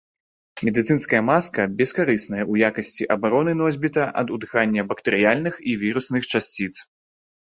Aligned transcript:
Медыцынская 0.67 1.19
маска 1.27 1.65
бескарысная 1.81 2.39
ў 2.51 2.71
якасці 2.71 3.03
абароны 3.15 3.53
носьбіта 3.59 4.03
ад 4.21 4.27
удыхання 4.37 4.81
бактэрыяльных 4.93 5.53
і 5.73 5.79
вірусных 5.83 6.21
часціц. 6.33 6.73